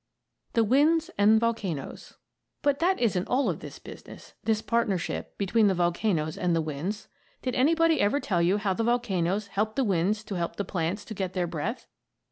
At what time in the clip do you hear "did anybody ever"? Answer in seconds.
7.43-8.19